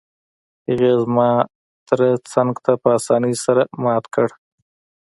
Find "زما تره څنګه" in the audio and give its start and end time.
1.03-2.71